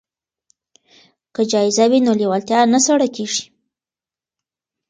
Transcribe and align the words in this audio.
که 1.33 1.41
جایزه 1.51 1.85
وي 1.91 1.99
نو 2.05 2.13
لیوالتیا 2.21 2.59
نه 2.73 2.79
سړه 2.85 3.07
کیږي. 3.15 3.43